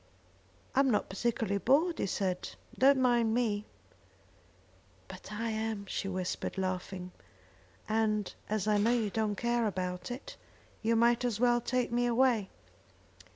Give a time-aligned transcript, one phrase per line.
[0.73, 3.67] "I'm not particularly bored," he said; "don't mind me."
[5.07, 7.11] "But I am," she whispered, laughing,
[7.87, 10.37] "and as I know you don't care about it,
[10.81, 12.49] you might as well take me away."